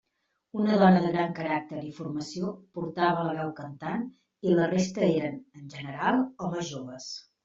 Una 0.59 0.75
dona 0.83 1.01
de 1.01 1.09
gran 1.15 1.33
caràcter 1.39 1.81
i 1.87 1.91
formació 1.97 2.49
portava 2.77 3.25
la 3.27 3.35
veu 3.39 3.51
cantant 3.59 4.07
i 4.49 4.55
la 4.61 4.71
resta 4.71 5.05
eren, 5.09 5.37
en 5.61 5.69
general, 5.75 6.19
homes 6.47 6.71
joves. 6.71 7.07